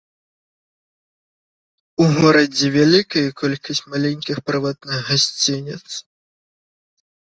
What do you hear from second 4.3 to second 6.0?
прыватных гасцініц.